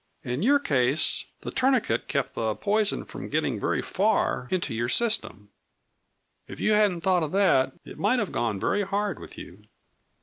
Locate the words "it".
7.85-7.99